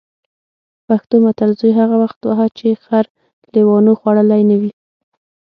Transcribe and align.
پښتو 0.87 1.15
متل: 1.23 1.49
زوی 1.59 1.71
هغه 1.79 1.95
وخت 2.03 2.19
وهه 2.25 2.47
چې 2.57 2.67
خر 2.85 3.05
لېوانو 3.53 3.91
خوړلی 3.99 4.41
نه 4.49 4.55
وي. 4.61 4.71